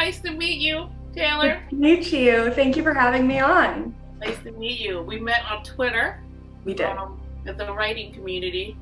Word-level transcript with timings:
nice 0.00 0.20
to 0.20 0.30
meet 0.30 0.60
you, 0.60 0.88
Taylor. 1.14 1.60
Nice 1.60 1.68
to 1.68 1.76
meet 1.76 2.12
you. 2.12 2.50
Thank 2.52 2.74
you 2.74 2.82
for 2.82 2.94
having 2.94 3.26
me 3.26 3.38
on. 3.38 3.94
Nice 4.18 4.38
to 4.44 4.52
meet 4.52 4.80
you. 4.80 5.02
We 5.02 5.20
met 5.20 5.42
on 5.50 5.62
Twitter. 5.62 6.22
We 6.64 6.72
did. 6.72 6.86
Um, 6.86 7.20
at 7.46 7.58
the 7.58 7.70
writing 7.72 8.12
community. 8.14 8.76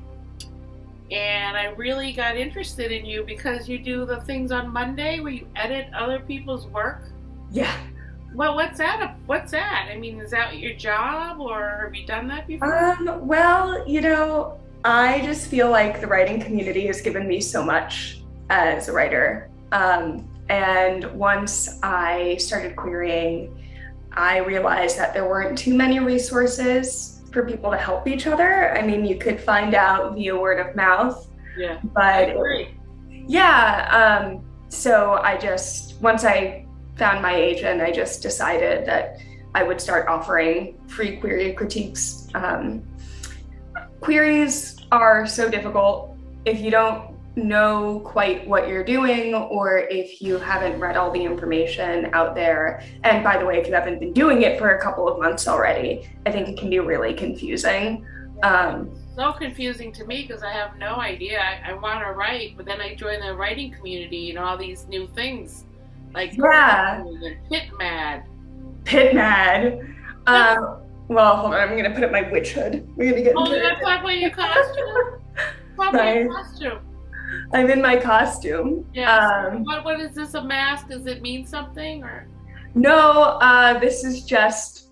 And 1.11 1.57
I 1.57 1.65
really 1.71 2.13
got 2.13 2.37
interested 2.37 2.91
in 2.93 3.05
you 3.05 3.23
because 3.23 3.67
you 3.67 3.79
do 3.79 4.05
the 4.05 4.21
things 4.21 4.51
on 4.53 4.71
Monday 4.71 5.19
where 5.19 5.33
you 5.33 5.45
edit 5.57 5.87
other 5.93 6.19
people's 6.19 6.67
work. 6.67 7.01
Yeah. 7.51 7.75
Well, 8.33 8.55
what's 8.55 8.77
that? 8.77 9.17
What's 9.25 9.51
that? 9.51 9.89
I 9.91 9.97
mean, 9.97 10.21
is 10.21 10.31
that 10.31 10.57
your 10.57 10.75
job 10.75 11.41
or 11.41 11.81
have 11.83 11.95
you 11.95 12.05
done 12.05 12.29
that 12.29 12.47
before? 12.47 12.77
Um, 12.77 13.27
well, 13.27 13.85
you 13.85 13.99
know, 13.99 14.57
I 14.85 15.21
just 15.25 15.47
feel 15.47 15.69
like 15.69 15.99
the 15.99 16.07
writing 16.07 16.39
community 16.39 16.87
has 16.87 17.01
given 17.01 17.27
me 17.27 17.41
so 17.41 17.61
much 17.61 18.21
as 18.49 18.87
a 18.87 18.93
writer. 18.93 19.49
Um, 19.71 20.29
and 20.49 21.05
once 21.13 21.79
I 21.83 22.37
started 22.37 22.75
querying, 22.75 23.55
I 24.11 24.39
realized 24.39 24.97
that 24.97 25.13
there 25.13 25.27
weren't 25.29 25.57
too 25.57 25.75
many 25.75 25.99
resources 25.99 27.21
for 27.31 27.45
people 27.45 27.69
to 27.69 27.77
help 27.77 28.07
each 28.07 28.25
other. 28.25 28.75
I 28.75 28.81
mean, 28.81 29.05
you 29.05 29.17
could 29.17 29.39
find 29.39 29.75
out 29.75 30.15
via 30.15 30.35
word 30.35 30.59
of 30.59 30.75
mouth. 30.75 31.29
Yeah. 31.55 31.79
But 31.93 32.35
yeah, 33.27 34.23
um, 34.23 34.43
so 34.69 35.13
I 35.13 35.37
just 35.37 36.01
once 36.01 36.25
I 36.25 36.65
found 36.97 37.21
my 37.21 37.35
agent, 37.35 37.81
I 37.81 37.91
just 37.91 38.23
decided 38.23 38.87
that 38.87 39.19
I 39.53 39.63
would 39.63 39.79
start 39.79 40.07
offering 40.07 40.79
free 40.87 41.17
query 41.17 41.53
critiques. 41.53 42.27
Um, 42.33 42.83
queries 43.99 44.79
are 44.91 45.27
so 45.27 45.49
difficult 45.49 46.17
if 46.45 46.59
you 46.59 46.71
don't 46.71 47.18
know 47.43 48.01
quite 48.05 48.47
what 48.47 48.67
you're 48.67 48.83
doing 48.83 49.33
or 49.33 49.79
if 49.89 50.21
you 50.21 50.37
haven't 50.37 50.79
read 50.79 50.97
all 50.97 51.11
the 51.11 51.23
information 51.23 52.09
out 52.13 52.35
there. 52.35 52.83
And 53.03 53.23
by 53.23 53.37
the 53.37 53.45
way, 53.45 53.57
if 53.59 53.67
you 53.67 53.73
haven't 53.73 53.99
been 53.99 54.13
doing 54.13 54.41
it 54.43 54.59
for 54.59 54.75
a 54.75 54.81
couple 54.81 55.07
of 55.07 55.19
months 55.19 55.47
already, 55.47 56.07
I 56.25 56.31
think 56.31 56.47
it 56.47 56.57
can 56.57 56.69
be 56.69 56.79
really 56.79 57.13
confusing. 57.13 58.05
Um, 58.43 58.89
so 59.15 59.33
confusing 59.33 59.91
to 59.93 60.05
me 60.05 60.25
because 60.25 60.43
I 60.43 60.51
have 60.51 60.77
no 60.77 60.95
idea. 60.95 61.41
I, 61.41 61.71
I 61.71 61.73
want 61.73 61.99
to 62.05 62.11
write, 62.11 62.55
but 62.55 62.65
then 62.65 62.79
I 62.79 62.95
join 62.95 63.19
the 63.19 63.35
writing 63.35 63.71
community 63.71 64.29
and 64.29 64.39
all 64.39 64.57
these 64.57 64.87
new 64.87 65.07
things 65.07 65.65
like 66.13 66.33
yeah, 66.37 67.03
PitMad. 67.51 68.25
Pit 68.85 69.15
mad. 69.15 69.85
Um, 70.27 70.81
well, 71.07 71.37
hold 71.37 71.55
on. 71.55 71.59
I'm 71.59 71.75
gonna 71.75 71.89
put 71.89 72.03
up 72.03 72.11
my 72.11 72.29
witch 72.29 72.51
hood. 72.51 72.87
We're 72.95 73.09
gonna 73.09 73.23
get. 73.23 73.33
Oh, 73.35 73.51
you 73.51 73.59
gotta 73.63 73.81
talk 73.81 74.05
your 74.11 74.29
costume. 74.29 75.21
about 75.75 76.15
your 76.15 76.31
costume. 76.31 76.79
I'm 77.53 77.69
in 77.69 77.81
my 77.81 77.97
costume. 77.97 78.85
Yeah. 78.93 79.49
Um, 79.51 79.63
what, 79.63 79.85
what 79.85 79.99
is 79.99 80.15
this? 80.15 80.33
A 80.33 80.43
mask? 80.43 80.89
Does 80.89 81.05
it 81.05 81.21
mean 81.21 81.45
something 81.45 82.03
or? 82.03 82.27
No, 82.75 83.37
uh, 83.41 83.79
this 83.79 84.03
is 84.03 84.23
just 84.23 84.91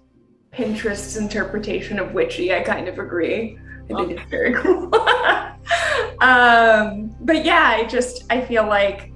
Pinterest's 0.52 1.18
interpretation 1.18 2.00
of 2.00 2.14
witchy. 2.14 2.54
I 2.54 2.62
kind 2.62 2.88
of 2.88 3.00
agree. 3.00 3.58
I 3.84 3.88
think 3.88 4.00
okay. 4.00 4.14
it's 4.16 4.30
very 4.30 4.54
cool. 4.54 4.94
um, 6.22 7.16
but 7.22 7.46
yeah, 7.46 7.76
I 7.78 7.86
just 7.86 8.26
I 8.30 8.42
feel 8.42 8.68
like 8.68 9.12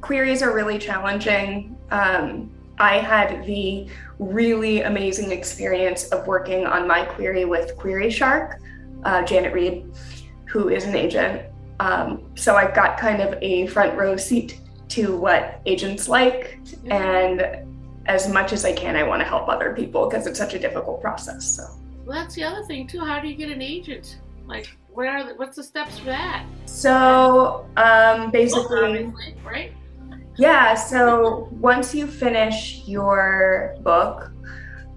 queries 0.00 0.42
are 0.42 0.54
really 0.54 0.78
challenging. 0.78 1.76
Um, 1.90 2.50
I 2.78 2.98
had 2.98 3.44
the 3.44 3.88
really 4.18 4.82
amazing 4.82 5.32
experience 5.32 6.08
of 6.08 6.26
working 6.26 6.66
on 6.66 6.86
my 6.88 7.04
query 7.04 7.44
with 7.44 7.76
Query 7.76 8.10
Shark, 8.10 8.60
uh, 9.04 9.22
Janet 9.22 9.52
Reid, 9.52 9.92
who 10.46 10.68
is 10.68 10.84
an 10.84 10.94
agent 10.94 11.42
um, 11.80 12.30
so 12.34 12.56
I've 12.56 12.74
got 12.74 12.98
kind 12.98 13.20
of 13.20 13.38
a 13.42 13.66
front 13.68 13.96
row 13.96 14.16
seat 14.16 14.60
to 14.90 15.16
what 15.16 15.60
agents 15.66 16.08
like. 16.08 16.58
And 16.90 17.46
as 18.06 18.28
much 18.28 18.52
as 18.52 18.64
I 18.64 18.72
can, 18.72 18.96
I 18.96 19.02
want 19.02 19.20
to 19.20 19.28
help 19.28 19.48
other 19.48 19.74
people 19.74 20.08
because 20.08 20.26
it's 20.26 20.38
such 20.38 20.54
a 20.54 20.58
difficult 20.58 21.00
process. 21.00 21.44
So 21.44 21.64
well, 22.04 22.18
that's 22.18 22.34
the 22.34 22.44
other 22.44 22.62
thing 22.64 22.86
too. 22.86 23.00
How 23.00 23.18
do 23.20 23.28
you 23.28 23.34
get 23.34 23.50
an 23.50 23.62
agent? 23.62 24.18
Like, 24.46 24.68
what 24.92 25.08
are 25.08 25.24
the, 25.24 25.34
what's 25.34 25.56
the 25.56 25.64
steps 25.64 25.98
for 25.98 26.06
that? 26.06 26.44
So 26.66 27.66
um, 27.76 28.30
basically, 28.30 29.12
right? 29.44 29.72
Yeah. 30.36 30.74
So 30.74 31.48
once 31.52 31.94
you 31.94 32.06
finish 32.06 32.82
your 32.86 33.76
book, 33.82 34.30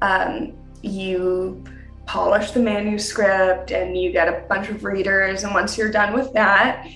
um, 0.01 0.53
you 0.81 1.63
polish 2.07 2.51
the 2.51 2.59
manuscript 2.59 3.71
and 3.71 3.97
you 3.97 4.11
get 4.11 4.27
a 4.29 4.45
bunch 4.47 4.69
of 4.69 4.83
readers. 4.83 5.43
And 5.43 5.53
once 5.53 5.77
you're 5.77 5.91
done 5.91 6.13
with 6.13 6.33
that, 6.33 6.87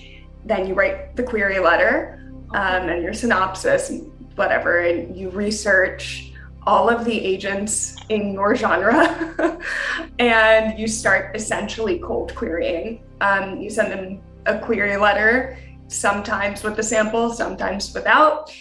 then 0.44 0.66
you 0.66 0.74
write 0.74 1.14
the 1.14 1.22
query 1.22 1.58
letter 1.58 2.32
um, 2.54 2.88
and 2.88 3.02
your 3.02 3.12
synopsis 3.12 3.90
and 3.90 4.10
whatever, 4.36 4.80
and 4.80 5.16
you 5.16 5.30
research 5.30 6.32
all 6.66 6.88
of 6.88 7.04
the 7.04 7.18
agents 7.18 7.96
in 8.08 8.32
your 8.32 8.54
genre 8.54 9.60
and 10.18 10.78
you 10.78 10.86
start 10.86 11.36
essentially 11.36 11.98
cold 11.98 12.34
querying. 12.34 13.04
Um, 13.20 13.60
you 13.60 13.68
send 13.68 13.92
them 13.92 14.22
a 14.46 14.58
query 14.58 14.96
letter, 14.96 15.58
sometimes 15.88 16.62
with 16.62 16.76
the 16.76 16.82
sample, 16.82 17.32
sometimes 17.32 17.92
without, 17.92 18.52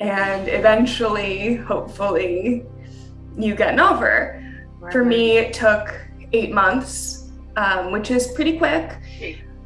and 0.00 0.48
eventually, 0.48 1.56
hopefully, 1.56 2.64
you 3.38 3.54
get 3.54 3.74
an 3.74 3.80
offer. 3.80 4.49
For 4.90 5.04
me, 5.04 5.36
it 5.36 5.52
took 5.52 6.00
eight 6.32 6.52
months, 6.52 7.30
um, 7.56 7.92
which 7.92 8.10
is 8.10 8.28
pretty 8.28 8.58
quick. 8.58 8.96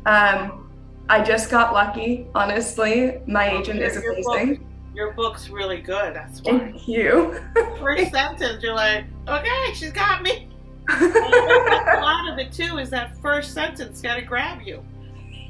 Um, 0.06 0.70
I 1.08 1.22
just 1.22 1.50
got 1.50 1.72
lucky, 1.72 2.26
honestly. 2.34 3.20
My 3.26 3.50
agent 3.50 3.80
your, 3.80 3.88
is 3.88 3.96
amazing. 3.96 4.24
Your, 4.24 4.56
book, 4.56 4.66
your 4.94 5.12
book's 5.12 5.48
really 5.50 5.80
good. 5.80 6.14
That's 6.14 6.40
why. 6.42 6.58
Thank 6.58 6.88
you. 6.88 7.40
First 7.80 8.10
sentence, 8.12 8.62
you're 8.62 8.74
like, 8.74 9.04
okay, 9.28 9.74
she's 9.74 9.92
got 9.92 10.22
me. 10.22 10.48
a 10.88 12.00
lot 12.00 12.30
of 12.30 12.38
it 12.38 12.52
too 12.52 12.78
is 12.78 12.90
that 12.90 13.16
first 13.18 13.54
sentence 13.54 14.00
got 14.00 14.16
to 14.16 14.22
grab 14.22 14.62
you. 14.62 14.84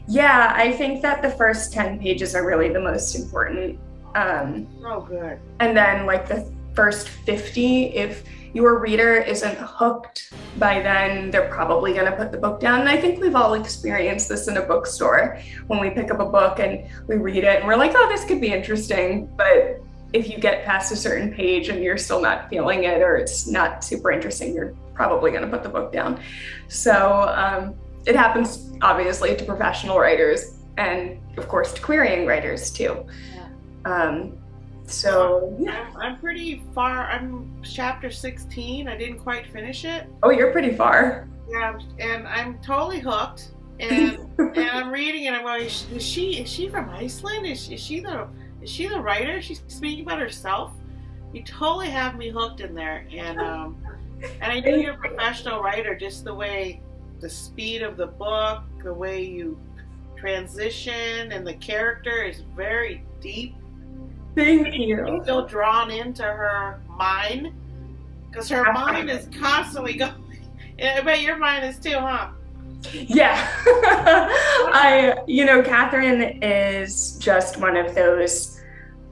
Yeah, 0.06 0.52
I 0.54 0.72
think 0.72 1.02
that 1.02 1.22
the 1.22 1.30
first 1.30 1.72
10 1.72 1.98
pages 1.98 2.34
are 2.34 2.46
really 2.46 2.68
the 2.68 2.80
most 2.80 3.14
important. 3.14 3.78
Um, 4.14 4.68
oh, 4.84 5.00
good. 5.00 5.40
And 5.60 5.76
then, 5.76 6.04
like, 6.04 6.28
the 6.28 6.52
first 6.74 7.08
50, 7.08 7.86
if 7.86 8.24
your 8.54 8.78
reader 8.78 9.16
isn't 9.16 9.58
hooked 9.58 10.32
by 10.58 10.80
then, 10.80 11.30
they're 11.30 11.48
probably 11.48 11.92
going 11.92 12.10
to 12.10 12.16
put 12.16 12.30
the 12.30 12.38
book 12.38 12.60
down. 12.60 12.80
And 12.80 12.88
I 12.88 12.96
think 12.96 13.20
we've 13.20 13.34
all 13.34 13.54
experienced 13.54 14.28
this 14.28 14.46
in 14.46 14.56
a 14.56 14.62
bookstore 14.62 15.40
when 15.66 15.80
we 15.80 15.90
pick 15.90 16.12
up 16.12 16.20
a 16.20 16.24
book 16.24 16.60
and 16.60 16.86
we 17.08 17.16
read 17.16 17.42
it 17.42 17.58
and 17.58 17.66
we're 17.66 17.76
like, 17.76 17.92
oh, 17.96 18.08
this 18.08 18.24
could 18.24 18.40
be 18.40 18.52
interesting. 18.52 19.28
But 19.36 19.82
if 20.12 20.30
you 20.30 20.38
get 20.38 20.64
past 20.64 20.92
a 20.92 20.96
certain 20.96 21.34
page 21.34 21.68
and 21.68 21.82
you're 21.82 21.98
still 21.98 22.22
not 22.22 22.48
feeling 22.48 22.84
it 22.84 23.02
or 23.02 23.16
it's 23.16 23.48
not 23.48 23.82
super 23.82 24.12
interesting, 24.12 24.54
you're 24.54 24.72
probably 24.94 25.32
going 25.32 25.42
to 25.42 25.48
put 25.48 25.64
the 25.64 25.68
book 25.68 25.92
down. 25.92 26.20
So 26.68 27.28
um, 27.34 27.74
it 28.06 28.14
happens 28.14 28.70
obviously 28.82 29.34
to 29.34 29.44
professional 29.44 29.98
writers 29.98 30.60
and, 30.76 31.18
of 31.36 31.48
course, 31.48 31.72
to 31.72 31.82
querying 31.82 32.24
writers 32.24 32.70
too. 32.70 33.04
Yeah. 33.34 33.48
Um, 33.84 34.38
so 34.86 35.56
yeah, 35.58 35.90
I'm 35.96 36.18
pretty 36.18 36.62
far. 36.74 37.10
I'm 37.10 37.50
chapter 37.62 38.10
16. 38.10 38.88
I 38.88 38.96
didn't 38.96 39.18
quite 39.18 39.46
finish 39.46 39.84
it. 39.84 40.06
Oh, 40.22 40.30
you're 40.30 40.52
pretty 40.52 40.74
far. 40.74 41.28
Yeah, 41.50 41.78
and 41.98 42.26
I'm 42.26 42.58
totally 42.60 43.00
hooked. 43.00 43.50
And 43.80 44.18
and 44.38 44.70
I'm 44.70 44.90
reading 44.90 45.26
and 45.26 45.36
I'm 45.36 45.42
going. 45.42 45.66
Is 45.66 45.82
she 45.98 46.40
is 46.40 46.50
she 46.50 46.68
from 46.68 46.90
Iceland? 46.90 47.46
Is 47.46 47.64
she, 47.64 47.74
is 47.74 47.80
she 47.80 48.00
the 48.00 48.28
is 48.62 48.70
she 48.70 48.86
the 48.86 49.00
writer? 49.00 49.40
She's 49.40 49.62
speaking 49.68 50.04
about 50.04 50.20
herself. 50.20 50.72
You 51.32 51.42
totally 51.42 51.90
have 51.90 52.16
me 52.16 52.30
hooked 52.30 52.60
in 52.60 52.74
there. 52.74 53.06
And 53.10 53.40
um, 53.40 53.76
and 54.40 54.52
I 54.52 54.60
know 54.60 54.76
you're 54.76 54.94
a 54.94 54.98
professional 54.98 55.62
writer. 55.62 55.96
Just 55.96 56.24
the 56.24 56.34
way 56.34 56.80
the 57.20 57.28
speed 57.28 57.82
of 57.82 57.96
the 57.96 58.06
book, 58.06 58.62
the 58.82 58.92
way 58.92 59.24
you 59.24 59.58
transition, 60.16 61.32
and 61.32 61.46
the 61.46 61.54
character 61.54 62.22
is 62.22 62.42
very 62.54 63.02
deep 63.20 63.56
Thank 64.34 64.74
you. 64.74 65.22
Feel 65.24 65.46
drawn 65.46 65.90
into 65.90 66.22
her 66.22 66.80
mind 66.88 67.52
because 68.30 68.48
her 68.48 68.72
mind 68.72 69.10
is 69.10 69.28
constantly 69.38 69.94
going. 69.98 70.12
I 70.82 71.00
bet 71.02 71.22
your 71.22 71.36
mind 71.36 71.64
is 71.64 71.78
too, 71.78 71.98
huh? 71.98 72.30
Yeah. 72.92 73.48
I, 73.66 75.22
you 75.26 75.44
know, 75.44 75.62
Catherine 75.62 76.42
is 76.42 77.16
just 77.18 77.60
one 77.60 77.76
of 77.76 77.94
those 77.94 78.60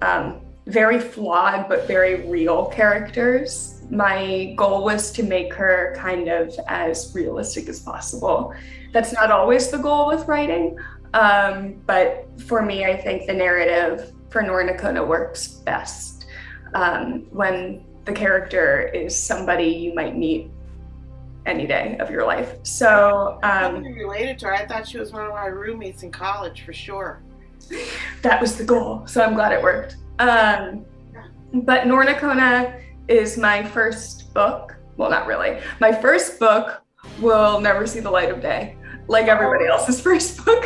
um, 0.03 0.41
very 0.67 1.01
flawed 1.01 1.69
but 1.69 1.87
very 1.87 2.29
real 2.29 2.67
characters. 2.67 3.81
My 3.91 4.55
goal 4.57 4.85
was 4.85 5.13
to 5.13 5.23
make 5.23 5.53
her 5.55 5.95
kind 5.97 6.29
of 6.29 6.55
as 6.67 7.13
realistic 7.15 7.69
as 7.69 7.81
possible. 7.81 8.55
That's 8.93 9.13
not 9.13 9.31
always 9.31 9.71
the 9.71 9.79
goal 9.79 10.09
with 10.09 10.27
writing, 10.27 10.77
um, 11.15 11.75
but 11.87 12.27
for 12.41 12.63
me, 12.63 12.85
I 12.85 12.97
think 12.97 13.27
the 13.27 13.35
narrative 13.35 14.13
for 14.33 14.43
Nornakona 14.43 15.07
works 15.07 15.47
best 15.47 16.27
um, 16.75 17.27
when 17.31 17.85
the 18.05 18.13
character 18.13 18.89
is 18.89 19.21
somebody 19.21 19.67
you 19.67 19.95
might 19.95 20.17
meet 20.17 20.51
any 21.47 21.67
day 21.67 21.97
of 22.01 22.11
your 22.11 22.25
life. 22.25 22.57
So, 22.63 23.39
um, 23.43 23.83
related 23.83 24.39
to 24.41 24.47
her. 24.47 24.55
I 24.55 24.67
thought 24.67 24.89
she 24.89 24.99
was 24.99 25.13
one 25.13 25.27
of 25.27 25.33
my 25.33 25.47
roommates 25.47 26.03
in 26.03 26.11
college 26.11 26.63
for 26.63 26.73
sure. 26.73 27.23
that 28.23 28.41
was 28.41 28.57
the 28.57 28.65
goal. 28.65 29.07
So 29.07 29.23
I'm 29.23 29.35
glad 29.35 29.53
it 29.53 29.63
worked. 29.63 29.97
Um, 30.19 30.85
but 31.53 31.85
Nornicona 31.85 32.81
is 33.09 33.37
my 33.37 33.63
first 33.63 34.33
book. 34.33 34.77
Well, 34.97 35.11
not 35.11 35.27
really. 35.27 35.61
My 35.81 35.93
first 35.93 36.39
book 36.39 36.83
will 37.21 37.61
never 37.61 37.87
see 37.87 38.01
the 38.01 38.11
light 38.11 38.31
of 38.31 38.41
day, 38.41 38.77
like 39.09 39.27
everybody 39.27 39.65
oh. 39.67 39.73
else's 39.73 40.01
first 40.07 40.45
book. 40.45 40.65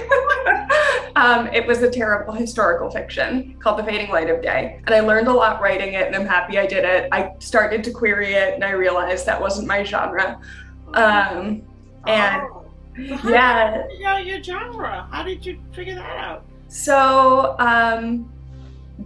um, 1.17 1.49
it 1.49 1.67
was 1.67 1.83
a 1.83 1.91
terrible 1.91 2.33
historical 2.33 2.91
fiction 2.91 3.57
called 3.59 3.79
The 3.79 3.85
Fading 3.85 4.11
Light 4.11 4.31
of 4.31 4.43
Day. 4.43 4.81
And 4.87 4.95
I 4.95 5.01
learned 5.01 5.29
a 5.29 5.33
lot 5.33 5.61
writing 5.61 5.95
it, 5.95 6.07
and 6.07 6.15
I'm 6.15 6.27
happy 6.27 6.59
I 6.59 6.67
did 6.67 6.85
it. 6.85 7.09
I 7.13 7.33
started 7.39 7.83
to 7.85 7.91
query 7.91 8.35
it, 8.35 8.55
and 8.55 8.65
I 8.65 8.71
realized 8.71 9.27
that 9.27 9.41
wasn't 9.41 9.67
my 9.67 9.85
genre. 9.85 10.41
Um, 10.95 11.63
and 12.07 12.43
oh. 12.43 12.65
so 13.23 13.29
yeah. 13.29 13.83
Did 13.89 14.01
you 14.01 14.33
your 14.33 14.43
genre? 14.43 15.09
How 15.11 15.23
did 15.23 15.45
you 15.45 15.61
figure 15.73 15.95
that 15.95 16.17
out? 16.17 16.45
So, 16.69 17.57
um, 17.59 18.33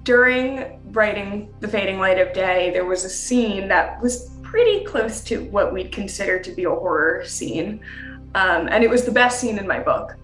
during 0.05 0.81
writing 0.93 1.53
The 1.61 1.69
Fading 1.69 1.99
Light 1.99 2.19
of 2.19 2.33
Day, 2.33 2.71
there 2.71 2.85
was 2.85 3.05
a 3.05 3.11
scene 3.11 3.69
that 3.69 4.01
was 4.01 4.31
pretty 4.43 4.85
close 4.85 5.21
to 5.23 5.45
what 5.45 5.73
we'd 5.73 5.93
consider 5.93 6.39
to 6.41 6.51
be 6.53 6.65
a 6.65 6.71
horror 6.71 7.25
scene. 7.25 7.81
Um, 8.35 8.69
and 8.69 8.85
it 8.85 8.91
was 8.91 9.05
the 9.05 9.13
best 9.13 9.41
scene 9.41 9.59
in 9.59 9.67
my 9.67 9.81
book, 9.81 10.17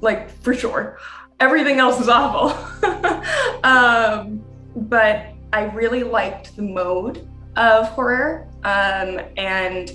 like 0.00 0.30
for 0.42 0.54
sure. 0.54 0.98
Everything 1.40 1.78
else 1.78 2.00
is 2.00 2.08
awful. 2.08 2.52
um, 3.64 4.44
but 4.76 5.26
I 5.52 5.64
really 5.64 6.02
liked 6.02 6.56
the 6.56 6.62
mode 6.62 7.28
of 7.56 7.88
horror. 7.88 8.48
Um, 8.64 9.20
and 9.36 9.92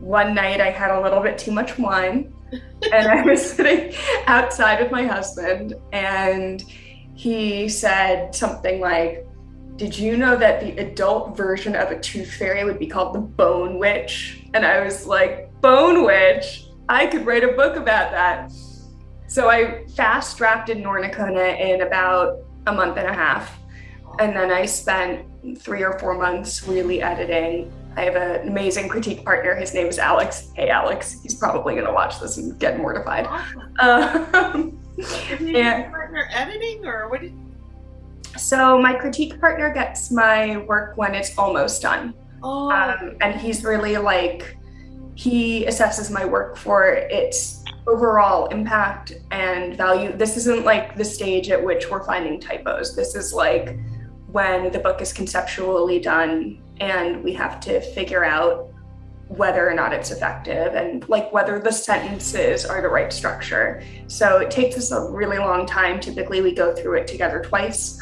one 0.00 0.34
night 0.34 0.60
I 0.60 0.70
had 0.70 0.90
a 0.90 1.00
little 1.00 1.20
bit 1.20 1.38
too 1.38 1.52
much 1.52 1.78
wine 1.78 2.32
and 2.92 3.08
I 3.08 3.22
was 3.22 3.54
sitting 3.54 3.94
outside 4.26 4.80
with 4.80 4.92
my 4.92 5.04
husband 5.04 5.74
and 5.92 6.62
he 7.14 7.68
said 7.68 8.34
something 8.34 8.80
like, 8.80 9.26
Did 9.76 9.96
you 9.96 10.16
know 10.16 10.36
that 10.36 10.60
the 10.60 10.76
adult 10.78 11.36
version 11.36 11.74
of 11.74 11.90
a 11.90 11.98
tooth 11.98 12.32
fairy 12.34 12.64
would 12.64 12.78
be 12.78 12.86
called 12.86 13.14
the 13.14 13.20
Bone 13.20 13.78
Witch? 13.78 14.44
And 14.52 14.64
I 14.64 14.84
was 14.84 15.06
like, 15.06 15.50
Bone 15.60 16.04
Witch? 16.04 16.63
I 16.88 17.06
could 17.06 17.24
write 17.26 17.44
a 17.44 17.52
book 17.52 17.76
about 17.76 18.10
that. 18.10 18.52
So 19.26 19.48
I 19.48 19.86
fast 19.96 20.36
drafted 20.36 20.78
Nornicona 20.78 21.58
in 21.58 21.82
about 21.82 22.38
a 22.66 22.72
month 22.72 22.96
and 22.98 23.08
a 23.08 23.12
half. 23.12 23.58
And 24.20 24.36
then 24.36 24.50
I 24.50 24.66
spent 24.66 25.26
three 25.58 25.82
or 25.82 25.98
four 25.98 26.16
months 26.16 26.66
really 26.68 27.02
editing. 27.02 27.72
I 27.96 28.02
have 28.02 28.16
an 28.16 28.48
amazing 28.48 28.88
critique 28.88 29.24
partner. 29.24 29.54
His 29.54 29.72
name 29.74 29.86
is 29.86 29.98
Alex. 29.98 30.50
Hey, 30.54 30.68
Alex. 30.68 31.20
He's 31.22 31.34
probably 31.34 31.74
going 31.74 31.86
to 31.86 31.92
watch 31.92 32.20
this 32.20 32.36
and 32.36 32.58
get 32.58 32.78
mortified. 32.78 33.26
Awesome. 33.26 33.74
Um, 33.80 34.80
and, 35.40 35.90
partner 35.90 36.28
editing 36.32 36.86
or 36.86 37.08
what 37.08 37.20
did 37.20 37.34
so 38.36 38.80
my 38.80 38.94
critique 38.94 39.40
partner 39.40 39.72
gets 39.72 40.10
my 40.10 40.58
work 40.58 40.96
when 40.96 41.14
it's 41.14 41.36
almost 41.38 41.82
done 41.82 42.14
oh. 42.42 42.70
Um, 42.70 43.16
and 43.20 43.40
he's 43.40 43.64
really 43.64 43.96
like 43.96 44.56
he 45.14 45.64
assesses 45.66 46.10
my 46.10 46.24
work 46.24 46.56
for 46.56 46.84
its 46.84 47.64
overall 47.86 48.46
impact 48.46 49.12
and 49.30 49.76
value 49.76 50.16
this 50.16 50.36
isn't 50.36 50.64
like 50.64 50.96
the 50.96 51.04
stage 51.04 51.50
at 51.50 51.62
which 51.62 51.90
we're 51.90 52.02
finding 52.04 52.40
typos 52.40 52.96
this 52.96 53.14
is 53.14 53.32
like 53.32 53.78
when 54.26 54.72
the 54.72 54.78
book 54.78 55.00
is 55.00 55.12
conceptually 55.12 56.00
done 56.00 56.60
and 56.80 57.22
we 57.22 57.32
have 57.32 57.60
to 57.60 57.80
figure 57.80 58.24
out 58.24 58.74
whether 59.28 59.68
or 59.68 59.74
not 59.74 59.92
it's 59.92 60.10
effective 60.10 60.74
and 60.74 61.08
like 61.08 61.32
whether 61.32 61.58
the 61.58 61.72
sentences 61.72 62.64
are 62.64 62.82
the 62.82 62.88
right 62.88 63.12
structure. 63.12 63.82
So 64.06 64.38
it 64.38 64.50
takes 64.50 64.76
us 64.76 64.92
a 64.92 65.08
really 65.10 65.38
long 65.38 65.66
time. 65.66 66.00
Typically, 66.00 66.42
we 66.42 66.52
go 66.52 66.74
through 66.74 66.98
it 66.98 67.06
together 67.06 67.42
twice. 67.42 68.00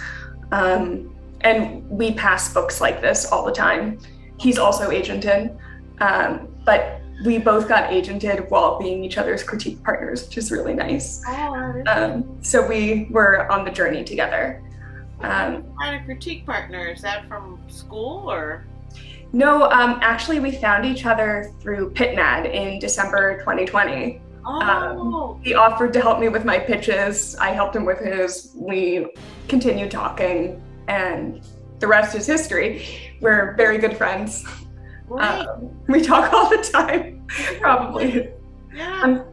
Um, 0.51 1.15
and 1.43 1.89
we 1.89 2.13
pass 2.15 2.53
books 2.53 2.81
like 2.81 3.01
this 3.01 3.31
all 3.31 3.45
the 3.45 3.53
time. 3.53 3.99
He's 4.39 4.59
also 4.59 4.91
agented, 4.91 5.57
um, 6.01 6.49
but 6.65 7.02
we 7.25 7.39
both 7.39 7.69
got 7.69 7.91
agented 7.91 8.49
while 8.51 8.79
being 8.79 9.05
each 9.05 9.19
other's 9.19 9.43
critique 9.43 9.83
partners, 9.83 10.27
which 10.27 10.39
is 10.39 10.51
really 10.51 10.75
nice. 10.75 11.23
Oh, 11.27 11.83
um, 11.87 12.39
so 12.43 12.67
we 12.67 13.09
were 13.11 13.51
on 13.51 13.65
the 13.65 13.71
journey 13.71 14.05
together. 14.05 14.63
Um, 15.21 15.65
kind 15.79 16.01
of 16.01 16.05
critique 16.05 16.45
partner? 16.45 16.89
Is 16.89 17.01
that 17.03 17.27
from 17.29 17.61
school 17.69 18.31
or? 18.31 18.65
No, 19.33 19.71
um, 19.71 19.99
actually, 20.03 20.41
we 20.41 20.51
found 20.53 20.85
each 20.85 21.07
other 21.07 21.53
through 21.61 21.93
PitMad 21.93 22.53
in 22.53 22.79
December 22.79 23.39
2020. 23.39 24.21
Oh. 24.45 24.61
Um, 24.61 25.41
he 25.43 25.55
offered 25.55 25.93
to 25.95 26.01
help 26.01 26.19
me 26.19 26.29
with 26.29 26.45
my 26.45 26.59
pitches. 26.59 27.37
I 27.37 27.51
helped 27.51 27.77
him 27.77 27.85
with 27.85 28.01
his. 28.01 28.53
We 28.55 29.07
continued 29.49 29.91
talking, 29.91 30.61
and 30.89 31.41
the 31.79 31.87
rest 31.87 32.15
is 32.17 32.27
history. 32.27 33.15
We're 33.21 33.55
very 33.57 33.79
good 33.79 33.97
friends. 33.97 34.45
Right. 35.17 35.47
Um, 35.47 35.71
we 35.89 36.03
talk 36.03 36.33
all 36.33 36.49
the 36.49 36.63
time, 36.73 37.27
probably. 37.61 38.31
Yeah. 38.75 39.01
Um, 39.03 39.25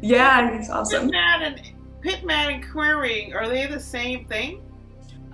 yeah, 0.00 0.56
he's 0.56 0.70
awesome. 0.70 1.10
PitMad 1.10 1.42
and 1.46 1.72
PitMad 2.04 2.54
and 2.54 2.70
querying 2.70 3.34
are 3.34 3.48
they 3.48 3.66
the 3.66 3.80
same 3.80 4.26
thing? 4.26 4.62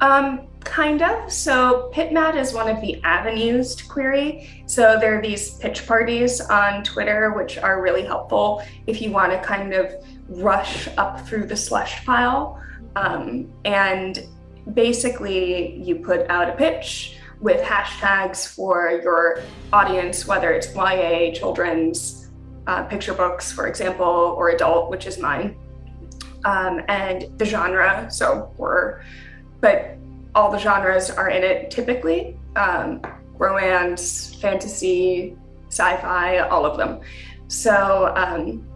Um, 0.01 0.49
kind 0.65 1.03
of. 1.03 1.33
So 1.33 1.91
PitMad 1.95 2.37
is 2.37 2.53
one 2.53 2.69
of 2.69 2.81
the 2.81 3.01
avenues 3.05 3.75
to 3.77 3.87
query. 3.87 4.65
So 4.67 4.99
there 4.99 5.19
are 5.19 5.23
these 5.23 5.55
pitch 5.59 5.87
parties 5.87 6.41
on 6.41 6.83
Twitter, 6.83 7.33
which 7.33 7.59
are 7.59 7.81
really 7.81 8.05
helpful 8.05 8.63
if 8.87 9.01
you 9.01 9.11
want 9.11 9.33
to 9.33 9.41
kind 9.41 9.73
of 9.73 9.95
rush 10.29 10.89
up 10.97 11.27
through 11.27 11.47
the 11.47 11.57
slush 11.57 12.05
pile. 12.05 12.61
Um, 12.97 13.53
and 13.65 14.27
basically, 14.73 15.77
you 15.77 15.97
put 15.97 16.29
out 16.31 16.49
a 16.49 16.53
pitch 16.53 17.19
with 17.45 17.61
hashtags 17.61 18.49
for 18.49 18.99
your 19.03 19.43
audience, 19.71 20.27
whether 20.27 20.51
it's 20.51 20.75
YA, 20.75 21.31
children's, 21.35 22.31
uh, 22.67 22.85
picture 22.85 23.13
books, 23.13 23.53
for 23.53 23.67
example, 23.67 24.35
or 24.39 24.49
adult, 24.49 24.91
which 24.91 25.07
is 25.07 25.19
mine, 25.19 25.55
um, 26.47 26.81
and 26.89 27.27
the 27.37 27.45
genre. 27.45 28.09
So 28.11 28.51
we're 28.57 29.03
but 29.61 29.99
all 30.35 30.51
the 30.51 30.59
genres 30.59 31.11
are 31.11 31.29
in 31.29 31.43
it 31.43 31.71
typically 31.71 32.39
um, 32.57 33.03
romance, 33.35 34.35
fantasy, 34.37 35.37
sci 35.69 35.97
fi, 35.99 36.39
all 36.39 36.65
of 36.65 36.79
them. 36.79 37.01
So 37.49 38.11
um, 38.17 38.67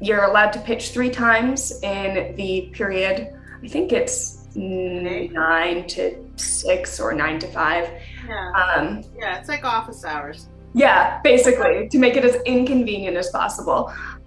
you're 0.00 0.24
allowed 0.24 0.52
to 0.52 0.60
pitch 0.60 0.92
three 0.92 1.10
times 1.10 1.78
in 1.82 2.34
the 2.36 2.70
period, 2.72 3.34
I 3.62 3.68
think 3.68 3.92
it's 3.92 4.43
nine 4.56 5.86
to 5.88 6.16
six 6.36 7.00
or 7.00 7.12
nine 7.14 7.38
to 7.40 7.46
five. 7.48 7.90
Yeah. 8.26 8.50
Um, 8.52 9.04
yeah, 9.16 9.38
it's 9.38 9.48
like 9.48 9.64
office 9.64 10.04
hours. 10.04 10.48
Yeah, 10.74 11.20
basically, 11.22 11.88
to 11.88 11.98
make 11.98 12.16
it 12.16 12.24
as 12.24 12.36
inconvenient 12.42 13.16
as 13.16 13.30
possible. 13.30 13.92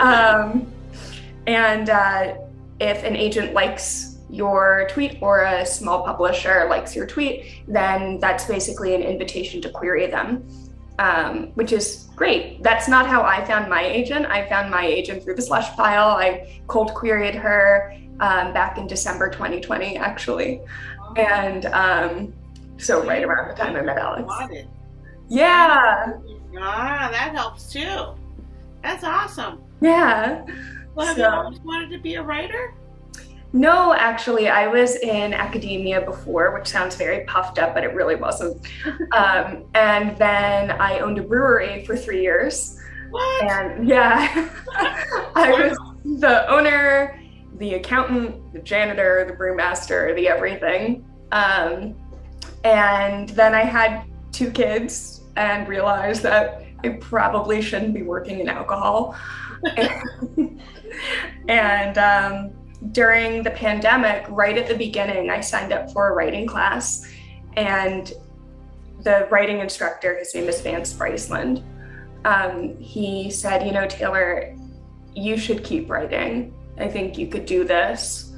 um, 0.00 0.72
and 1.46 1.90
uh, 1.90 2.34
if 2.78 3.02
an 3.02 3.16
agent 3.16 3.52
likes 3.52 4.18
your 4.30 4.86
tweet 4.88 5.18
or 5.20 5.42
a 5.42 5.66
small 5.66 6.04
publisher 6.04 6.66
likes 6.70 6.94
your 6.94 7.06
tweet, 7.06 7.64
then 7.66 8.18
that's 8.20 8.44
basically 8.44 8.94
an 8.94 9.02
invitation 9.02 9.60
to 9.62 9.68
query 9.68 10.06
them, 10.06 10.46
um, 11.00 11.48
which 11.54 11.72
is 11.72 12.08
great. 12.14 12.62
That's 12.62 12.86
not 12.86 13.06
how 13.06 13.22
I 13.22 13.44
found 13.44 13.68
my 13.68 13.84
agent. 13.84 14.26
I 14.26 14.48
found 14.48 14.70
my 14.70 14.86
agent 14.86 15.24
through 15.24 15.34
the 15.34 15.42
slush 15.42 15.74
pile. 15.74 16.10
I 16.10 16.62
cold 16.68 16.94
queried 16.94 17.34
her 17.34 17.96
um, 18.20 18.52
back 18.52 18.78
in 18.78 18.86
December 18.86 19.30
2020, 19.30 19.96
actually. 19.96 20.60
And 21.16 21.66
um, 21.66 22.32
so, 22.78 23.04
right 23.04 23.22
around 23.22 23.48
the 23.48 23.54
time 23.54 23.76
I 23.76 23.82
met 23.82 23.98
Alex. 23.98 24.32
Yeah. 25.28 26.12
Ah, 26.58 27.08
that 27.10 27.34
helps 27.34 27.72
too. 27.72 28.14
That's 28.82 29.04
awesome. 29.04 29.62
Yeah. 29.80 30.44
Well, 30.94 31.06
have 31.06 31.16
so, 31.16 31.22
you 31.22 31.28
always 31.28 31.60
wanted 31.60 31.90
to 31.90 31.98
be 31.98 32.14
a 32.14 32.22
writer? 32.22 32.74
No, 33.52 33.92
actually, 33.94 34.48
I 34.48 34.68
was 34.68 34.96
in 34.96 35.34
academia 35.34 36.00
before, 36.00 36.56
which 36.56 36.68
sounds 36.68 36.94
very 36.94 37.24
puffed 37.24 37.58
up, 37.58 37.74
but 37.74 37.82
it 37.82 37.94
really 37.94 38.14
wasn't. 38.14 38.64
um, 39.12 39.64
and 39.74 40.16
then 40.18 40.70
I 40.70 41.00
owned 41.00 41.18
a 41.18 41.22
brewery 41.22 41.84
for 41.84 41.96
three 41.96 42.22
years. 42.22 42.80
What? 43.10 43.50
And 43.50 43.88
yeah, 43.88 44.48
I 45.34 45.50
was 45.50 45.76
the 46.20 46.48
owner, 46.48 47.19
the 47.60 47.74
accountant, 47.74 48.52
the 48.52 48.58
janitor, 48.58 49.24
the 49.28 49.34
brewmaster, 49.34 50.16
the 50.16 50.26
everything. 50.26 51.04
Um, 51.30 51.94
and 52.64 53.28
then 53.30 53.54
I 53.54 53.62
had 53.62 54.04
two 54.32 54.50
kids 54.50 55.20
and 55.36 55.68
realized 55.68 56.22
that 56.24 56.64
I 56.82 56.88
probably 57.00 57.62
shouldn't 57.62 57.94
be 57.94 58.02
working 58.02 58.40
in 58.40 58.48
alcohol. 58.48 59.14
and, 61.48 61.98
um, 61.98 62.52
during 62.92 63.42
the 63.42 63.50
pandemic, 63.50 64.24
right 64.30 64.56
at 64.56 64.66
the 64.66 64.74
beginning, 64.74 65.28
I 65.28 65.40
signed 65.42 65.72
up 65.72 65.92
for 65.92 66.08
a 66.08 66.14
writing 66.14 66.46
class. 66.46 67.06
And 67.56 68.10
the 69.02 69.28
writing 69.30 69.60
instructor, 69.60 70.16
his 70.16 70.34
name 70.34 70.48
is 70.48 70.62
Vance 70.62 70.94
Bryceland, 70.94 71.62
um, 72.24 72.76
he 72.78 73.30
said, 73.30 73.66
You 73.66 73.72
know, 73.72 73.86
Taylor, 73.86 74.56
you 75.14 75.36
should 75.36 75.64
keep 75.64 75.90
writing. 75.90 76.54
I 76.80 76.88
think 76.88 77.18
you 77.18 77.26
could 77.26 77.46
do 77.46 77.64
this. 77.64 78.32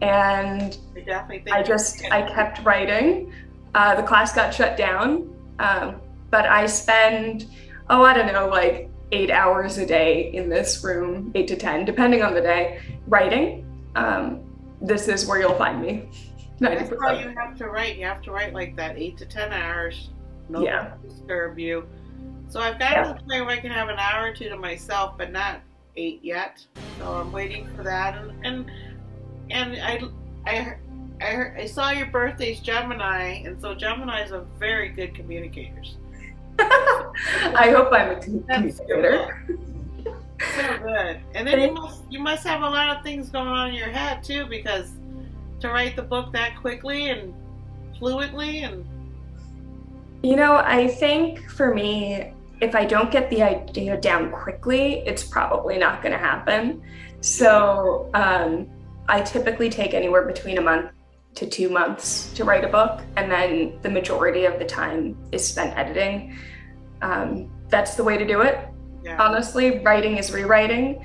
and 0.00 0.76
I 0.96 1.00
definitely 1.00 1.44
think 1.44 1.56
I 1.56 1.62
just 1.62 2.02
I 2.10 2.22
kept 2.22 2.64
writing. 2.64 3.32
Uh, 3.74 3.94
the 3.94 4.02
class 4.02 4.34
got 4.34 4.52
shut 4.52 4.76
down, 4.76 5.32
um, 5.58 6.00
but 6.30 6.46
I 6.46 6.66
spend 6.66 7.46
oh 7.90 8.02
I 8.02 8.12
don't 8.14 8.32
know 8.32 8.48
like 8.48 8.90
eight 9.12 9.30
hours 9.30 9.78
a 9.78 9.86
day 9.86 10.32
in 10.32 10.48
this 10.48 10.82
room, 10.82 11.30
eight 11.34 11.46
to 11.48 11.56
ten, 11.56 11.84
depending 11.84 12.22
on 12.22 12.34
the 12.34 12.40
day, 12.40 12.80
writing. 13.06 13.64
Um, 13.94 14.40
this 14.80 15.06
is 15.08 15.26
where 15.26 15.38
you'll 15.40 15.54
find 15.54 15.80
me. 15.80 16.08
That's 16.58 16.90
how 17.00 17.12
you 17.12 17.28
have 17.36 17.56
to 17.58 17.68
write. 17.68 17.96
You 17.98 18.06
have 18.06 18.22
to 18.22 18.30
write 18.32 18.52
like 18.54 18.74
that, 18.76 18.96
eight 18.98 19.16
to 19.18 19.26
ten 19.26 19.52
hours. 19.52 20.10
No 20.48 20.62
Yeah. 20.64 20.94
disturb 21.06 21.58
you. 21.58 21.86
So 22.48 22.60
I've 22.60 22.78
got 22.78 22.92
Yeah. 22.92 23.02
to 23.04 23.14
the 23.14 23.20
point 23.20 23.46
where 23.46 23.56
I 23.56 23.60
can 23.60 23.70
have 23.70 23.88
an 23.88 23.98
hour 23.98 24.28
or 24.28 24.32
two 24.34 24.48
to 24.48 24.56
myself, 24.56 25.16
but 25.16 25.30
not 25.32 25.60
eight 25.96 26.20
yet. 26.22 26.64
So 26.98 27.12
I'm 27.12 27.32
waiting 27.32 27.66
for 27.76 27.82
that. 27.82 28.16
And 28.16 28.44
and, 28.44 28.70
and 29.50 29.76
I 30.46 30.50
I 30.50 30.76
I, 31.20 31.62
I 31.62 31.66
saw 31.66 31.90
your 31.90 32.06
birthday's 32.06 32.60
Gemini, 32.60 33.42
and 33.44 33.60
so 33.60 33.74
Gemini's 33.74 34.32
are 34.32 34.44
very 34.58 34.88
good 34.88 35.14
communicators. 35.14 35.96
I 36.58 37.72
hope 37.74 37.92
I'm 37.92 38.16
a 38.16 38.20
communicator. 38.20 39.44
So 40.56 40.78
good. 40.78 41.20
And 41.34 41.46
then 41.46 41.60
you 41.60 41.72
must 41.72 42.02
you 42.10 42.18
must 42.18 42.44
have 42.44 42.62
a 42.62 42.68
lot 42.68 42.96
of 42.96 43.04
things 43.04 43.28
going 43.28 43.46
on 43.46 43.68
in 43.68 43.74
your 43.74 43.90
head 43.90 44.24
too, 44.24 44.46
because 44.46 44.90
to 45.60 45.68
write 45.68 45.94
the 45.94 46.02
book 46.02 46.32
that 46.32 46.58
quickly 46.60 47.10
and 47.10 47.32
fluently 47.98 48.64
and 48.64 48.84
You 50.22 50.36
know, 50.36 50.56
I 50.56 50.88
think 50.88 51.48
for 51.48 51.72
me, 51.72 52.32
if 52.62 52.76
I 52.76 52.84
don't 52.84 53.10
get 53.10 53.28
the 53.28 53.42
idea 53.42 54.00
down 54.00 54.30
quickly, 54.30 55.02
it's 55.04 55.24
probably 55.24 55.76
not 55.76 56.00
going 56.00 56.12
to 56.12 56.18
happen. 56.18 56.80
So 57.20 58.08
um, 58.14 58.68
I 59.08 59.20
typically 59.20 59.68
take 59.68 59.94
anywhere 59.94 60.24
between 60.24 60.58
a 60.58 60.60
month 60.60 60.92
to 61.34 61.46
two 61.46 61.68
months 61.68 62.32
to 62.34 62.44
write 62.44 62.64
a 62.64 62.68
book, 62.68 63.00
and 63.16 63.30
then 63.30 63.80
the 63.82 63.90
majority 63.90 64.44
of 64.44 64.60
the 64.60 64.64
time 64.64 65.18
is 65.32 65.46
spent 65.46 65.76
editing. 65.76 66.38
Um, 67.02 67.50
that's 67.68 67.96
the 67.96 68.04
way 68.04 68.16
to 68.16 68.24
do 68.24 68.42
it. 68.42 68.58
yeah. 69.02 69.20
Honestly, 69.20 69.80
writing 69.80 70.18
is 70.18 70.32
rewriting. 70.32 71.04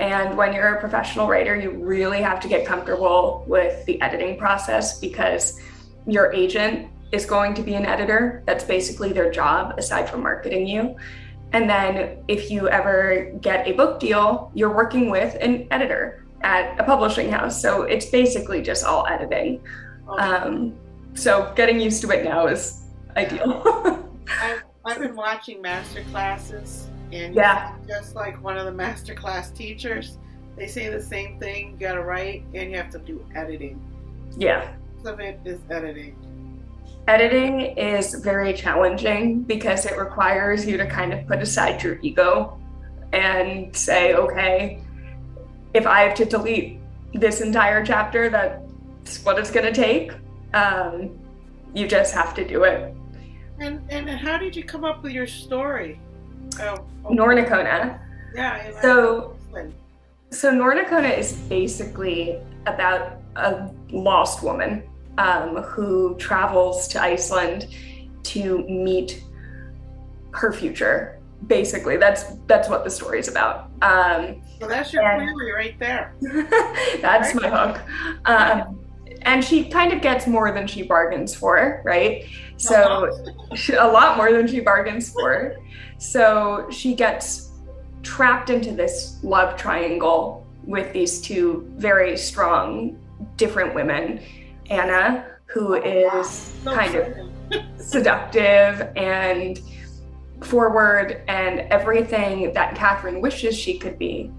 And 0.00 0.36
when 0.36 0.52
you're 0.52 0.74
a 0.74 0.80
professional 0.80 1.28
writer, 1.28 1.58
you 1.58 1.70
really 1.70 2.20
have 2.20 2.40
to 2.40 2.48
get 2.48 2.66
comfortable 2.66 3.44
with 3.46 3.86
the 3.86 4.00
editing 4.02 4.36
process 4.36 5.00
because 5.00 5.58
your 6.06 6.30
agent 6.32 6.90
is 7.12 7.26
going 7.26 7.54
to 7.54 7.62
be 7.62 7.74
an 7.74 7.84
editor. 7.86 8.42
That's 8.46 8.64
basically 8.64 9.12
their 9.12 9.30
job, 9.30 9.74
aside 9.78 10.08
from 10.08 10.22
marketing 10.22 10.66
you. 10.66 10.96
And 11.52 11.68
then 11.68 12.22
if 12.28 12.50
you 12.50 12.68
ever 12.68 13.32
get 13.40 13.66
a 13.66 13.72
book 13.72 13.98
deal, 13.98 14.52
you're 14.54 14.74
working 14.74 15.10
with 15.10 15.36
an 15.40 15.66
editor 15.70 16.24
at 16.42 16.78
a 16.78 16.84
publishing 16.84 17.30
house. 17.30 17.60
So 17.60 17.82
it's 17.82 18.06
basically 18.06 18.62
just 18.62 18.84
all 18.84 19.06
editing. 19.06 19.60
Okay. 20.08 20.22
Um, 20.22 20.74
so 21.14 21.52
getting 21.56 21.80
used 21.80 22.00
to 22.02 22.10
it 22.10 22.24
now 22.24 22.46
is 22.46 22.82
ideal. 23.16 24.06
I've, 24.40 24.62
I've 24.84 24.98
been 25.00 25.16
watching 25.16 25.60
master 25.60 26.04
classes, 26.12 26.86
and 27.12 27.34
Yeah. 27.34 27.74
just 27.88 28.14
like 28.14 28.40
one 28.42 28.56
of 28.56 28.64
the 28.64 28.72
master 28.72 29.14
class 29.14 29.50
teachers, 29.50 30.18
they 30.56 30.68
say 30.68 30.88
the 30.88 31.02
same 31.02 31.38
thing. 31.40 31.72
You 31.72 31.76
got 31.88 31.94
to 31.94 32.02
write, 32.04 32.44
and 32.54 32.70
you 32.70 32.76
have 32.76 32.90
to 32.90 32.98
do 33.00 33.24
editing. 33.34 33.80
yeah. 34.38 34.72
Most 35.02 35.14
of 35.14 35.20
it 35.20 35.40
is 35.44 35.58
editing. 35.70 36.14
Editing 37.08 37.60
is 37.76 38.14
very 38.14 38.52
challenging 38.52 39.42
because 39.42 39.84
it 39.86 39.98
requires 39.98 40.66
you 40.66 40.76
to 40.76 40.86
kind 40.86 41.12
of 41.12 41.26
put 41.26 41.40
aside 41.40 41.82
your 41.82 41.98
ego 42.02 42.58
and 43.12 43.74
say, 43.74 44.14
okay, 44.14 44.80
if 45.74 45.86
I 45.86 46.02
have 46.02 46.14
to 46.16 46.24
delete 46.24 46.78
this 47.14 47.40
entire 47.40 47.84
chapter, 47.84 48.28
that's 48.28 49.24
what 49.24 49.38
it's 49.38 49.50
going 49.50 49.66
to 49.66 49.72
take. 49.72 50.12
Um, 50.54 51.18
you 51.74 51.88
just 51.88 52.14
have 52.14 52.34
to 52.34 52.46
do 52.46 52.64
it. 52.64 52.94
And 53.58 53.82
and 53.90 54.08
how 54.08 54.38
did 54.38 54.56
you 54.56 54.64
come 54.64 54.84
up 54.84 55.02
with 55.02 55.12
your 55.12 55.26
story? 55.26 56.00
Oh, 56.60 56.84
oh, 57.04 57.10
Nornicona. 57.10 58.00
yeah. 58.34 58.72
I- 58.76 58.82
So-. 58.82 59.36
So 60.32 60.52
Nornicona 60.52 61.18
is 61.18 61.32
basically 61.32 62.38
about 62.66 63.18
a 63.34 63.68
lost 63.90 64.44
woman 64.44 64.84
um, 65.18 65.56
who 65.62 66.16
travels 66.16 66.88
to 66.88 67.02
Iceland 67.02 67.68
to 68.24 68.58
meet 68.68 69.22
her 70.32 70.52
future. 70.52 71.18
Basically, 71.46 71.96
that's 71.96 72.24
that's 72.46 72.68
what 72.68 72.84
the 72.84 72.90
story's 72.90 73.28
about. 73.28 73.70
Um, 73.82 74.42
So 74.60 74.66
that's 74.68 74.92
your 74.92 75.02
and- 75.02 75.32
query 75.34 75.52
right 75.52 75.78
there. 75.78 76.14
that's 77.00 77.34
my 77.34 77.48
hook. 77.48 77.80
Um, 78.26 78.80
and 79.22 79.44
she 79.44 79.64
kind 79.68 79.92
of 79.92 80.00
gets 80.00 80.26
more 80.26 80.52
than 80.52 80.66
she 80.66 80.82
bargains 80.82 81.34
for, 81.34 81.82
right? 81.84 82.24
So 82.56 83.10
a 83.78 83.86
lot 83.86 84.16
more 84.16 84.32
than 84.32 84.46
she 84.46 84.60
bargains 84.60 85.12
for. 85.12 85.56
So 85.98 86.66
she 86.70 86.94
gets 86.94 87.50
trapped 88.02 88.48
into 88.50 88.72
this 88.72 89.18
love 89.22 89.56
triangle 89.56 90.46
with 90.64 90.92
these 90.92 91.20
two 91.20 91.66
very 91.76 92.16
strong, 92.16 92.98
different 93.36 93.74
women. 93.74 94.20
Anna, 94.70 95.26
who 95.46 95.74
is 95.74 96.54
kind 96.64 96.94
of 96.94 97.30
seductive 97.78 98.92
and 98.96 99.60
forward 100.42 101.22
and 101.28 101.60
everything 101.72 102.52
that 102.52 102.74
Catherine 102.74 103.20
wishes 103.20 103.58
she 103.58 103.78
could 103.78 103.98
be. 103.98 104.32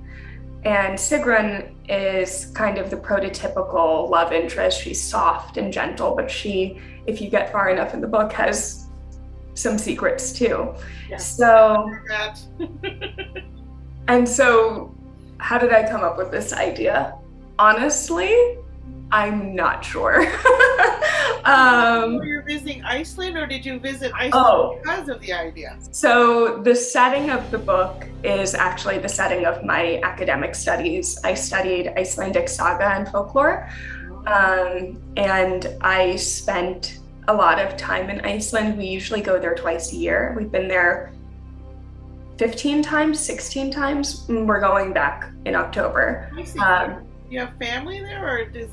And 0.63 0.97
Sigrun 0.97 1.73
is 1.89 2.51
kind 2.53 2.77
of 2.77 2.89
the 2.89 2.95
prototypical 2.95 4.09
love 4.09 4.31
interest. 4.31 4.81
She's 4.81 5.01
soft 5.01 5.57
and 5.57 5.73
gentle, 5.73 6.15
but 6.15 6.29
she, 6.29 6.79
if 7.07 7.19
you 7.19 7.29
get 7.29 7.51
far 7.51 7.69
enough 7.69 7.93
in 7.93 8.01
the 8.01 8.07
book, 8.07 8.31
has 8.33 8.87
some 9.53 9.77
secrets 9.77 10.31
too. 10.31 10.73
Yes. 11.09 11.35
So, 11.35 11.91
and 14.07 14.27
so, 14.27 14.95
how 15.39 15.57
did 15.57 15.73
I 15.73 15.87
come 15.89 16.03
up 16.03 16.17
with 16.17 16.31
this 16.31 16.53
idea? 16.53 17.17
Honestly, 17.57 18.57
I'm 19.11 19.55
not 19.55 19.83
sure. 19.83 20.21
um, 21.43 22.15
Were 22.17 22.25
you 22.25 22.41
visiting 22.43 22.83
Iceland, 22.83 23.37
or 23.37 23.45
did 23.45 23.65
you 23.65 23.79
visit 23.79 24.11
Iceland 24.15 24.33
Oh. 24.35 24.79
because 24.81 25.09
of 25.09 25.19
the 25.21 25.33
idea? 25.33 25.77
So, 25.91 26.57
the 26.63 26.75
setting 26.75 27.29
of 27.29 27.49
the 27.51 27.57
book 27.57 28.05
is 28.23 28.53
actually 28.55 28.99
the 28.99 29.09
setting 29.09 29.45
of 29.45 29.63
my 29.65 29.99
academic 30.03 30.55
studies. 30.55 31.19
I 31.23 31.33
studied 31.33 31.89
Icelandic 31.97 32.47
saga 32.47 32.85
and 32.85 33.07
folklore, 33.07 33.69
um, 34.27 35.01
and 35.17 35.67
I 35.81 36.15
spent 36.15 36.99
a 37.27 37.33
lot 37.33 37.59
of 37.59 37.75
time 37.77 38.09
in 38.09 38.21
Iceland. 38.21 38.77
We 38.77 38.85
usually 38.85 39.21
go 39.21 39.39
there 39.39 39.55
twice 39.55 39.91
a 39.93 39.95
year. 39.95 40.33
We've 40.37 40.51
been 40.51 40.67
there 40.67 41.11
15 42.37 42.81
times, 42.81 43.19
16 43.19 43.71
times. 43.71 44.25
Mm, 44.27 44.45
We're 44.47 44.59
going 44.61 44.93
back 44.93 45.29
in 45.45 45.55
October. 45.55 46.31
Um, 46.59 47.05
you 47.29 47.39
have 47.39 47.53
family 47.59 47.99
there, 47.99 48.27
or 48.27 48.45
does 48.45 48.69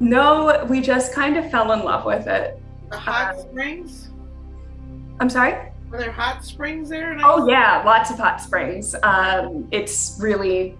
no, 0.00 0.66
we 0.68 0.80
just 0.80 1.12
kind 1.14 1.36
of 1.36 1.50
fell 1.50 1.72
in 1.72 1.84
love 1.84 2.04
with 2.04 2.26
it. 2.26 2.56
the 2.90 2.96
hot 2.98 3.34
Um, 3.36 3.40
springs? 3.42 4.10
I'm 5.20 5.30
sorry? 5.30 5.54
Were 5.90 5.98
there 5.98 6.10
hot 6.10 6.44
springs 6.44 6.88
there? 6.88 7.16
Oh 7.22 7.48
yeah, 7.48 7.82
lots 7.84 8.10
of 8.10 8.18
hot 8.18 8.40
springs. 8.40 8.96
Um, 9.04 9.68
it's 9.70 10.18
really 10.20 10.76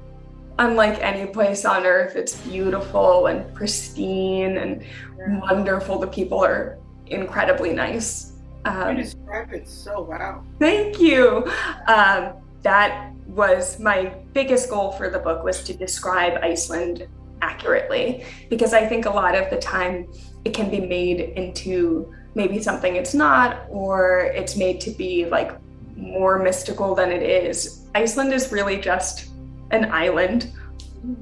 unlike 0.58 0.98
any 1.00 1.26
place 1.26 1.64
on 1.64 1.84
earth. 1.86 2.16
It's 2.16 2.34
beautiful 2.42 3.26
and 3.28 3.52
pristine 3.54 4.56
and 4.56 4.82
Yeah. 4.82 5.38
wonderful. 5.40 5.98
The 5.98 6.06
people 6.08 6.44
are 6.44 6.78
incredibly 7.06 7.72
nice. 7.72 8.32
You 8.66 8.70
Um, 8.72 8.96
described 8.96 9.52
it 9.54 9.68
so 9.68 10.02
well. 10.02 10.44
thank 10.58 11.00
you. 11.00 11.46
Um, 11.86 12.34
that 12.62 13.12
was 13.28 13.78
my 13.78 14.12
biggest 14.32 14.68
goal 14.68 14.90
for 14.92 15.08
the 15.08 15.18
book 15.18 15.44
was 15.44 15.62
to 15.64 15.72
describe 15.74 16.38
Iceland 16.42 17.06
accurately 17.42 18.24
because 18.48 18.72
I 18.72 18.86
think 18.86 19.06
a 19.06 19.10
lot 19.10 19.34
of 19.34 19.50
the 19.50 19.58
time 19.58 20.08
it 20.44 20.54
can 20.54 20.70
be 20.70 20.80
made 20.80 21.20
into 21.20 22.12
maybe 22.34 22.62
something 22.62 22.96
it's 22.96 23.14
not 23.14 23.66
or 23.68 24.30
it's 24.34 24.56
made 24.56 24.80
to 24.82 24.90
be 24.90 25.26
like 25.26 25.52
more 25.96 26.38
mystical 26.38 26.94
than 26.94 27.10
it 27.10 27.22
is. 27.22 27.86
Iceland 27.94 28.32
is 28.32 28.52
really 28.52 28.78
just 28.78 29.30
an 29.70 29.90
island 29.90 30.52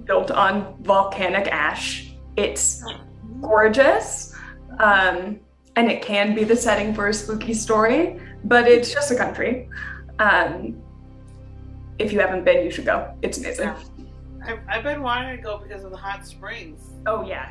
built 0.04 0.30
on 0.30 0.76
volcanic 0.82 1.48
ash. 1.48 2.12
It's 2.37 2.84
gorgeous. 3.40 4.34
Um, 4.78 5.40
and 5.76 5.90
it 5.90 6.02
can 6.02 6.34
be 6.34 6.44
the 6.44 6.56
setting 6.56 6.92
for 6.92 7.08
a 7.08 7.14
spooky 7.14 7.54
story, 7.54 8.20
but 8.44 8.66
it's 8.66 8.92
just 8.92 9.10
a 9.10 9.16
country. 9.16 9.68
Um, 10.18 10.80
if 11.98 12.12
you 12.12 12.20
haven't 12.20 12.44
been, 12.44 12.64
you 12.64 12.70
should 12.70 12.84
go. 12.84 13.14
It's 13.22 13.38
amazing. 13.38 13.72
I've, 14.48 14.60
I've 14.66 14.82
been 14.82 15.02
wanting 15.02 15.36
to 15.36 15.42
go 15.42 15.58
because 15.58 15.84
of 15.84 15.90
the 15.90 15.96
hot 15.96 16.26
springs. 16.26 16.80
Oh 17.06 17.22
yeah, 17.22 17.50